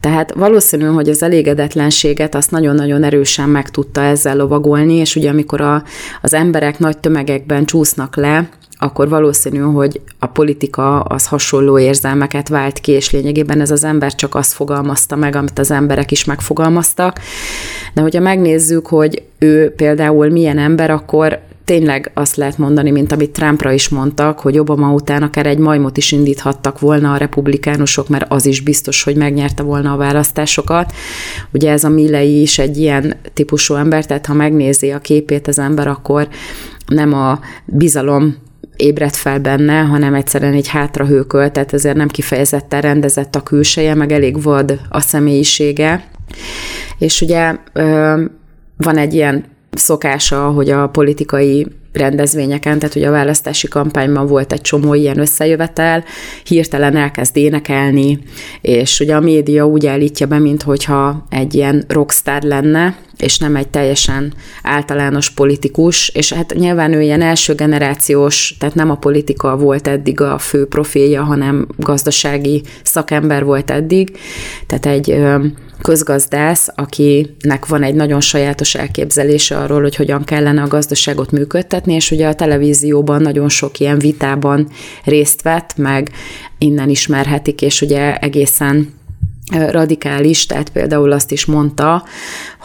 [0.01, 5.61] tehát valószínű, hogy az elégedetlenséget azt nagyon-nagyon erősen meg tudta ezzel lovagolni, és ugye amikor
[5.61, 5.83] a,
[6.23, 8.49] az emberek nagy tömegekben csúsznak le,
[8.79, 14.15] akkor valószínű, hogy a politika az hasonló érzelmeket vált ki, és lényegében ez az ember
[14.15, 17.19] csak azt fogalmazta meg, amit az emberek is megfogalmaztak.
[17.95, 23.31] De hogyha megnézzük, hogy ő például milyen ember, akkor tényleg azt lehet mondani, mint amit
[23.31, 28.33] Trumpra is mondtak, hogy Obama után akár egy majmot is indíthattak volna a republikánusok, mert
[28.33, 30.93] az is biztos, hogy megnyerte volna a választásokat.
[31.53, 35.59] Ugye ez a Milley is egy ilyen típusú ember, tehát ha megnézi a képét az
[35.59, 36.29] ember, akkor
[36.87, 38.37] nem a bizalom
[38.79, 44.13] ébredt fel benne, hanem egyszerűen egy hátrahőkölt, tehát ezért nem kifejezetten rendezett a külseje, meg
[44.13, 46.05] elég vad a személyisége.
[46.99, 47.57] És ugye
[48.77, 51.67] van egy ilyen szokása, hogy a politikai
[51.99, 56.05] rendezvényeken, tehát ugye a választási kampányban volt egy csomó ilyen összejövetel,
[56.45, 58.19] hirtelen elkezd énekelni,
[58.61, 63.69] és ugye a média úgy állítja be, mintha egy ilyen rockstar lenne, és nem egy
[63.69, 64.33] teljesen
[64.63, 70.21] általános politikus, és hát nyilván ő ilyen első generációs, tehát nem a politika volt eddig
[70.21, 74.19] a fő profilja, hanem gazdasági szakember volt eddig,
[74.67, 75.17] tehát egy
[75.83, 82.11] közgazdász, akinek van egy nagyon sajátos elképzelése arról, hogy hogyan kellene a gazdaságot működtetni, és
[82.11, 84.69] ugye a televízióban nagyon sok ilyen vitában
[85.05, 86.11] részt vett, meg
[86.59, 88.97] innen ismerhetik, és ugye egészen
[89.71, 92.05] radikális, tehát például azt is mondta,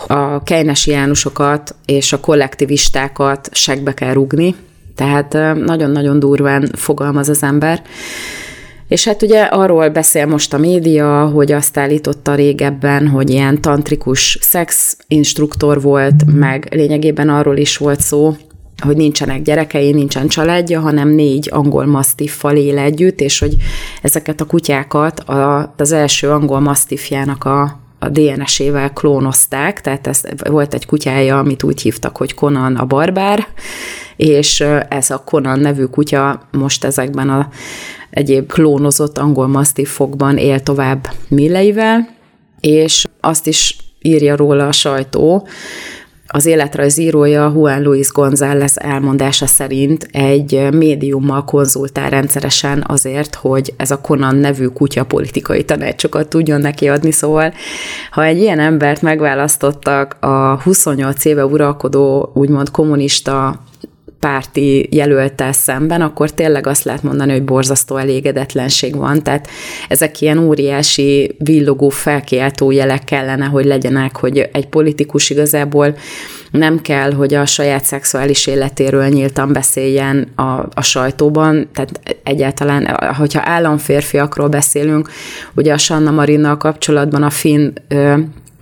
[0.07, 4.55] a keynesiánusokat és a kollektivistákat segbe kell rugni,
[4.95, 5.33] tehát
[5.65, 7.81] nagyon-nagyon durván fogalmaz az ember.
[8.93, 14.37] És hát ugye arról beszél most a média, hogy azt állította régebben, hogy ilyen tantrikus
[14.41, 18.35] szexinstruktor volt, meg lényegében arról is volt szó,
[18.83, 23.55] hogy nincsenek gyerekei, nincsen családja, hanem négy angol masztiffal él együtt, és hogy
[24.01, 30.73] ezeket a kutyákat a, az első angol masztifjának a, a DNS-ével klónozták, tehát ez volt
[30.73, 33.47] egy kutyája, amit úgy hívtak, hogy Conan a barbár,
[34.15, 37.49] és ez a Conan nevű kutya most ezekben a
[38.09, 42.09] egyéb klónozott angol masztiffokban él tovább milleivel,
[42.59, 45.47] és azt is írja róla a sajtó,
[46.35, 54.01] az életrajzírója Juan Luis González elmondása szerint egy médiummal konzultál rendszeresen azért, hogy ez a
[54.01, 57.53] Conan nevű kutya politikai tanácsokat tudjon neki adni, szóval
[58.11, 63.59] ha egy ilyen embert megválasztottak a 28 éve uralkodó úgymond kommunista
[64.23, 69.23] párti jelöltel szemben, akkor tényleg azt lehet mondani, hogy borzasztó elégedetlenség van.
[69.23, 69.47] Tehát
[69.89, 75.95] ezek ilyen óriási, villogó, felkiáltó jelek kellene, hogy legyenek, hogy egy politikus igazából
[76.51, 83.41] nem kell, hogy a saját szexuális életéről nyíltan beszéljen a, a sajtóban, tehát egyáltalán, hogyha
[83.43, 85.09] államférfiakról beszélünk,
[85.55, 87.73] ugye a Sanna Marinnal kapcsolatban a finn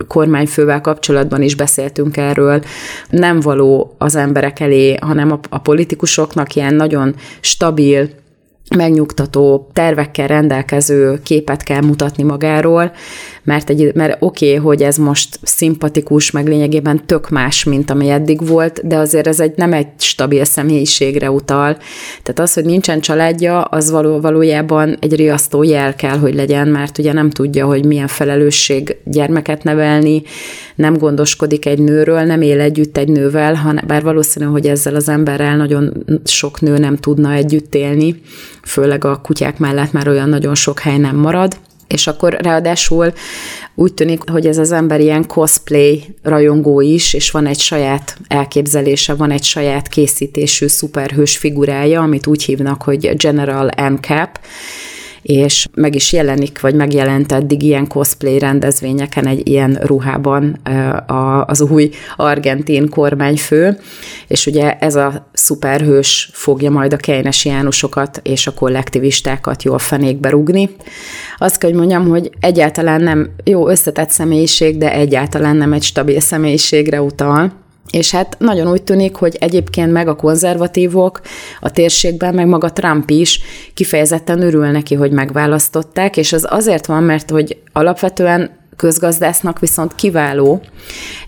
[0.06, 2.62] kormányfővel kapcsolatban is beszéltünk erről,
[3.10, 8.08] nem való az emberek elé, hanem a, a politikusoknak ilyen nagyon stabil,
[8.76, 12.92] megnyugtató tervekkel rendelkező képet kell mutatni magáról,
[13.44, 18.08] mert, egy, mert oké, okay, hogy ez most szimpatikus, meg lényegében tök más, mint ami
[18.08, 21.76] eddig volt, de azért ez egy nem egy stabil személyiségre utal.
[22.22, 26.98] Tehát az, hogy nincsen családja, az való, valójában egy riasztó jel kell, hogy legyen, mert
[26.98, 30.22] ugye nem tudja, hogy milyen felelősség gyermeket nevelni,
[30.82, 35.08] nem gondoskodik egy nőről, nem él együtt egy nővel, hanem, bár valószínű, hogy ezzel az
[35.08, 38.20] emberrel nagyon sok nő nem tudna együtt élni,
[38.62, 41.56] főleg a kutyák mellett már olyan nagyon sok hely nem marad,
[41.88, 43.12] és akkor ráadásul
[43.74, 49.14] úgy tűnik, hogy ez az ember ilyen cosplay rajongó is, és van egy saját elképzelése,
[49.14, 54.40] van egy saját készítésű szuperhős figurája, amit úgy hívnak, hogy General M-Cap,
[55.22, 60.60] és meg is jelenik, vagy megjelent eddig ilyen cosplay rendezvényeken egy ilyen ruhában
[61.46, 63.78] az új argentin kormányfő,
[64.28, 70.28] és ugye ez a szuperhős fogja majd a Keynes Jánosokat és a kollektivistákat jól fenékbe
[70.28, 70.70] rugni.
[71.38, 76.20] Azt kell, hogy mondjam, hogy egyáltalán nem jó összetett személyiség, de egyáltalán nem egy stabil
[76.20, 77.60] személyiségre utal,
[77.92, 81.20] és hát nagyon úgy tűnik, hogy egyébként meg a konzervatívok
[81.60, 83.40] a térségben, meg maga Trump is
[83.74, 90.62] kifejezetten örül neki, hogy megválasztották, és az azért van, mert hogy alapvetően közgazdásznak viszont kiváló,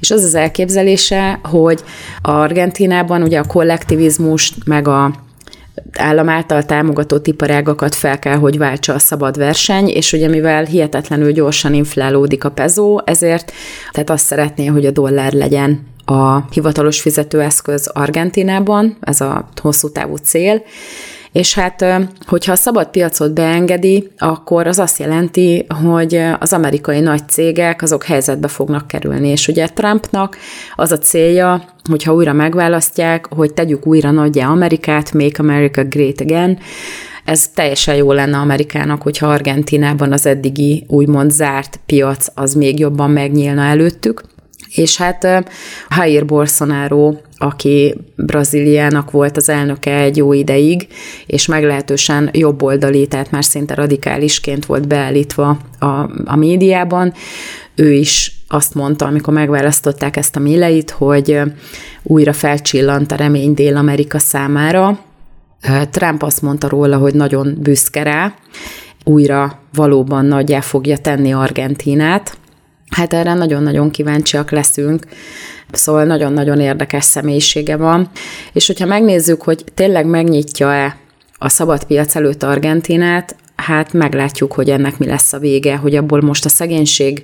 [0.01, 1.85] és az az elképzelése, hogy
[2.23, 5.15] Argentinában ugye a kollektivizmust, meg a
[5.93, 11.33] állam által támogatott iparágakat fel kell, hogy váltsa a szabad verseny, és ugye mivel hihetetlenül
[11.33, 13.53] gyorsan inflálódik a pezó, ezért
[13.93, 20.17] tehát azt szeretné, hogy a dollár legyen a hivatalos fizetőeszköz Argentinában, ez a hosszú távú
[20.17, 20.63] cél,
[21.33, 21.85] és hát,
[22.27, 28.05] hogyha a szabad piacot beengedi, akkor az azt jelenti, hogy az amerikai nagy cégek azok
[28.05, 29.29] helyzetbe fognak kerülni.
[29.29, 30.37] És ugye Trumpnak
[30.75, 36.59] az a célja, hogyha újra megválasztják, hogy tegyük újra nagyjá Amerikát, Make America Great Again,
[37.25, 43.11] ez teljesen jó lenne Amerikának, hogyha Argentinában az eddigi úgymond zárt piac az még jobban
[43.11, 44.23] megnyílna előttük.
[44.75, 45.45] És hát
[45.97, 50.87] Jair Bolsonaro, aki Brazíliának volt az elnöke egy jó ideig,
[51.27, 55.87] és meglehetősen jobboldali, tehát már szinte radikálisként volt beállítva a,
[56.25, 57.13] a médiában,
[57.75, 61.41] ő is azt mondta, amikor megválasztották ezt a méleit, hogy
[62.03, 64.99] újra felcsillant a remény Dél-Amerika számára.
[65.91, 68.35] Trump azt mondta róla, hogy nagyon büszke rá,
[69.05, 72.37] újra valóban nagyjá fogja tenni Argentinát,
[72.95, 75.07] Hát erre nagyon-nagyon kíváncsiak leszünk,
[75.73, 78.11] szóval nagyon-nagyon érdekes személyisége van.
[78.53, 80.97] És hogyha megnézzük, hogy tényleg megnyitja-e
[81.39, 86.21] a szabad piac előtt Argentinát, hát meglátjuk, hogy ennek mi lesz a vége, hogy abból
[86.21, 87.23] most a szegénység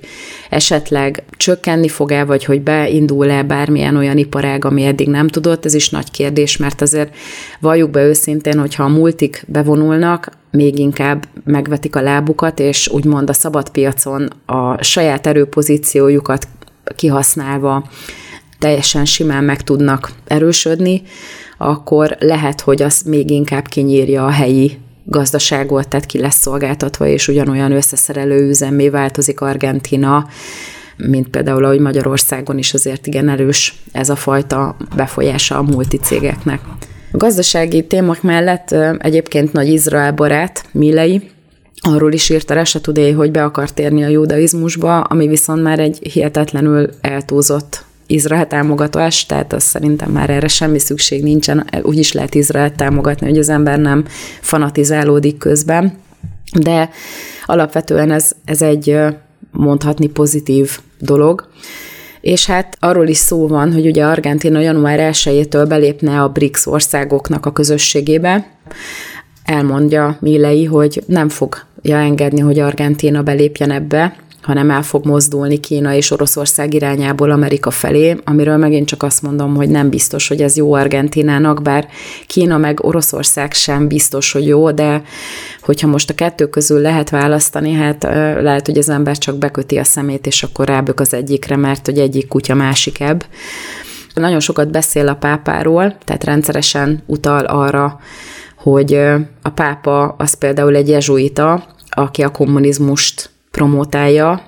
[0.49, 5.89] esetleg csökkenni fog-e, vagy hogy beindul-e bármilyen olyan iparág, ami eddig nem tudott, ez is
[5.89, 7.15] nagy kérdés, mert azért
[7.59, 13.33] valljuk be őszintén, hogyha a multik bevonulnak, még inkább megvetik a lábukat, és úgymond a
[13.33, 16.47] szabad piacon a saját erőpozíciójukat
[16.95, 17.89] kihasználva
[18.59, 21.01] teljesen simán meg tudnak erősödni,
[21.61, 27.27] akkor lehet, hogy az még inkább kinyírja a helyi gazdaságot, tehát ki lesz szolgáltatva, és
[27.27, 30.27] ugyanolyan összeszerelő üzemmé változik Argentina,
[30.97, 36.61] mint például, ahogy Magyarországon is azért igen erős ez a fajta befolyása a multicégeknek.
[37.11, 41.29] A gazdasági témák mellett egyébként nagy Izrael barát, Milei,
[41.81, 45.97] arról is írt a Today, hogy be akar térni a judaizmusba, ami viszont már egy
[46.13, 52.35] hihetetlenül eltúzott Izrael támogatás, tehát azt szerintem már erre semmi szükség nincsen, úgy is lehet
[52.35, 54.05] Izrael támogatni, hogy az ember nem
[54.41, 55.93] fanatizálódik közben,
[56.59, 56.89] de
[57.45, 58.97] alapvetően ez, ez egy
[59.51, 61.49] mondhatni pozitív dolog.
[62.21, 67.45] És hát arról is szó van, hogy ugye Argentina január 1-től belépne a BRICS országoknak
[67.45, 68.47] a közösségébe.
[69.43, 75.93] Elmondja Millei, hogy nem fogja engedni, hogy Argentina belépjen ebbe, hanem el fog mozdulni Kína
[75.93, 80.55] és Oroszország irányából Amerika felé, amiről megint csak azt mondom, hogy nem biztos, hogy ez
[80.55, 81.87] jó Argentinának, bár
[82.27, 85.01] Kína meg Oroszország sem biztos, hogy jó, de
[85.61, 88.03] hogyha most a kettő közül lehet választani, hát
[88.41, 91.99] lehet, hogy az ember csak beköti a szemét, és akkor rábök az egyikre, mert hogy
[91.99, 93.25] egyik kutya másik ebb.
[94.13, 97.99] Nagyon sokat beszél a pápáról, tehát rendszeresen utal arra,
[98.55, 98.93] hogy
[99.41, 104.43] a pápa az például egy jezsuita, aki a kommunizmust promotálja.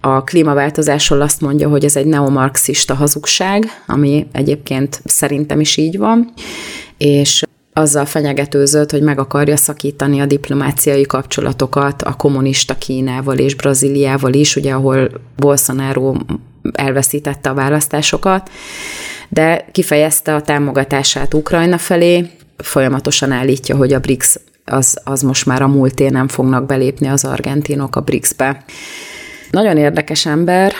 [0.00, 6.32] A klímaváltozásról azt mondja, hogy ez egy neomarxista hazugság, ami egyébként szerintem is így van,
[6.98, 14.32] és azzal fenyegetőzött, hogy meg akarja szakítani a diplomáciai kapcsolatokat a kommunista Kínával és Brazíliával
[14.32, 16.14] is, ugye ahol Bolsonaro
[16.72, 18.50] elveszítette a választásokat,
[19.28, 25.62] de kifejezte a támogatását Ukrajna felé, folyamatosan állítja, hogy a BRICS az, az most már
[25.62, 28.64] a múlté nem fognak belépni az argentinok a BRICS-be.
[29.50, 30.72] Nagyon érdekes ember,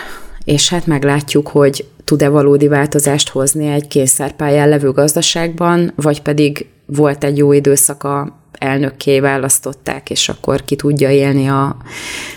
[0.43, 7.23] és hát meglátjuk, hogy tud-e valódi változást hozni egy kényszerpályán levő gazdaságban, vagy pedig volt
[7.23, 11.77] egy jó időszaka, elnökké választották, és akkor ki tudja élni a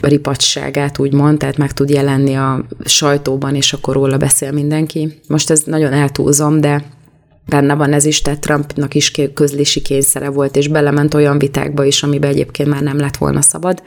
[0.01, 5.21] ripadságát, úgymond, tehát meg tud jelenni a sajtóban, és akkor róla beszél mindenki.
[5.29, 6.85] Most ez nagyon eltúlzom, de
[7.47, 12.03] benne van ez is, tehát Trumpnak is közlési kényszere volt, és belement olyan vitákba is,
[12.03, 13.82] amiben egyébként már nem lett volna szabad.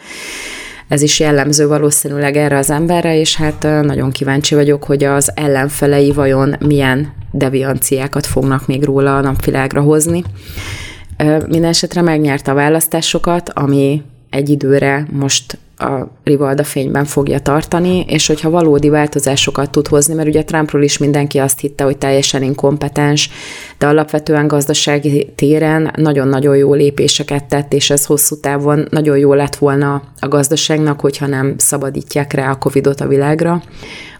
[0.88, 6.12] Ez is jellemző valószínűleg erre az emberre, és hát nagyon kíváncsi vagyok, hogy az ellenfelei
[6.12, 10.24] vajon milyen devianciákat fognak még róla a napvilágra hozni.
[11.48, 18.28] Minden esetre megnyerte a választásokat, ami egy időre most a Rivalda fényben fogja tartani, és
[18.28, 23.30] hogyha valódi változásokat tud hozni, mert ugye Trumpról is mindenki azt hitte, hogy teljesen inkompetens,
[23.78, 29.56] de alapvetően gazdasági téren nagyon-nagyon jó lépéseket tett, és ez hosszú távon nagyon jó lett
[29.56, 33.64] volna a gazdaságnak, hogyha nem szabadítják rá a Covidot a világra,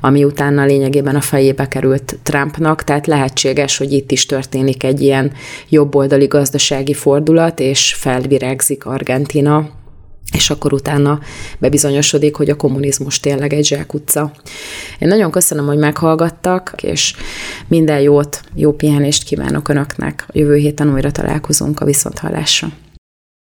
[0.02, 5.32] ami utána lényegében a fejébe került Trumpnak, tehát lehetséges, hogy itt is történik egy ilyen
[5.70, 9.70] jobboldali gazdasági fordulat, és felvirágzik Argentina,
[10.34, 11.20] és akkor utána
[11.60, 14.32] bebizonyosodik, hogy a kommunizmus tényleg egy zsákutca.
[15.00, 17.16] Én nagyon köszönöm, hogy meghallgattak, és
[17.68, 20.28] minden jót, jó pihenést kívánok Önöknek.
[20.32, 22.72] Jövő héten újra találkozunk a Viszonthallásra.